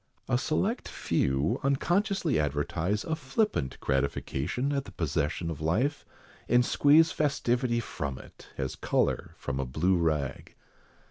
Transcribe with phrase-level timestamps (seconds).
[0.27, 6.07] A select few, unconsciously advertise a flippant gratification at the possession of life,
[6.49, 10.55] and squeeze festivity from it, as colour from a blue rag.